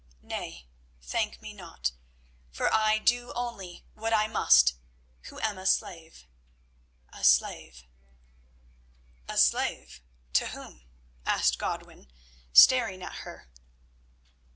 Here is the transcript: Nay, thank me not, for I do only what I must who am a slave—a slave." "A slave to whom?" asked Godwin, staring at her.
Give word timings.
Nay, 0.23 0.65
thank 0.99 1.43
me 1.43 1.53
not, 1.53 1.91
for 2.49 2.73
I 2.73 2.97
do 2.97 3.31
only 3.35 3.85
what 3.93 4.13
I 4.13 4.25
must 4.25 4.73
who 5.27 5.39
am 5.41 5.59
a 5.59 5.65
slave—a 5.67 7.23
slave." 7.23 7.83
"A 9.29 9.37
slave 9.37 10.01
to 10.33 10.47
whom?" 10.47 10.87
asked 11.23 11.59
Godwin, 11.59 12.11
staring 12.51 13.03
at 13.03 13.17
her. 13.27 13.51